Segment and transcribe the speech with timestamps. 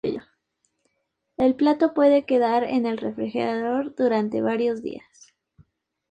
[1.37, 5.35] El plato puede quedar en el refrigerador durante varios días.